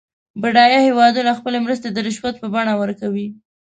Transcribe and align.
بډایه 0.41 0.79
هېوادونه 0.87 1.31
خپلې 1.39 1.57
مرستې 1.65 1.87
د 1.91 1.97
رشوت 2.07 2.35
په 2.39 2.47
بڼه 2.53 2.73
ورکوي. 2.81 3.27